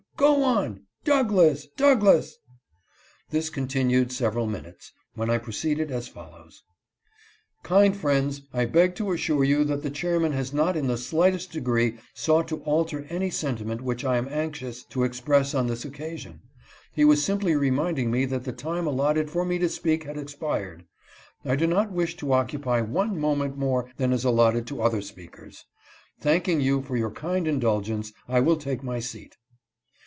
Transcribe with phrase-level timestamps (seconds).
[0.17, 0.83] "Go on!
[1.03, 2.37] ""Douglass!"" Douglass!"
[3.31, 6.61] This continued sev eral minutes, when I proceeded as follows:"
[7.63, 11.51] Kind friends, I beg to assure you that the chairman has not in the slightest
[11.51, 16.41] degree sought to alter any sentiment which I am anxious to express on this occasion.
[16.93, 20.19] He was simply re minding me that the time allotted for me to speak had
[20.19, 20.85] expired.
[21.43, 25.65] I do not wish to occupy one moment more than is allotted to other speakers.
[26.19, 29.35] Thanking you for your kind indulgence, I will take my seat."